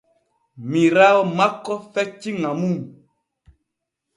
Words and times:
Miiraawo 0.69 1.21
makko 1.37 1.73
fecci 1.91 2.29
ŋa 2.41 2.51
mum. 2.59 2.77